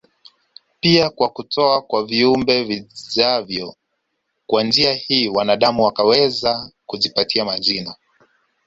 pia 0.79 1.09
kwa 1.09 1.29
kutoa 1.29 1.81
kwa 1.81 2.05
viumbe 2.05 2.63
vijavyo 2.63 3.75
Kwa 4.47 4.63
njia 4.63 4.93
hii 4.93 5.27
wanaadamu 5.29 5.83
wakaweza 5.83 6.71
kujipatia 6.85 7.45
majina 7.45 7.95